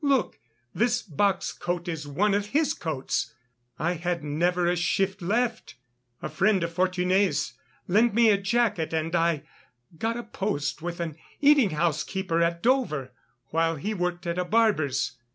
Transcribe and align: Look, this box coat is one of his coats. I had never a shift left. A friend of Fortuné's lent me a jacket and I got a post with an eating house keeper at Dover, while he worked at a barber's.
Look, 0.03 0.39
this 0.73 1.03
box 1.03 1.51
coat 1.51 1.87
is 1.87 2.07
one 2.07 2.33
of 2.33 2.47
his 2.47 2.73
coats. 2.73 3.35
I 3.77 3.93
had 3.93 4.23
never 4.23 4.65
a 4.65 4.75
shift 4.75 5.21
left. 5.21 5.75
A 6.23 6.27
friend 6.27 6.63
of 6.63 6.73
Fortuné's 6.73 7.53
lent 7.87 8.15
me 8.15 8.31
a 8.31 8.37
jacket 8.39 8.93
and 8.93 9.15
I 9.15 9.43
got 9.99 10.17
a 10.17 10.23
post 10.23 10.81
with 10.81 10.99
an 11.01 11.17
eating 11.39 11.69
house 11.69 12.03
keeper 12.03 12.41
at 12.41 12.63
Dover, 12.63 13.11
while 13.49 13.75
he 13.75 13.93
worked 13.93 14.25
at 14.25 14.39
a 14.39 14.43
barber's. 14.43 15.17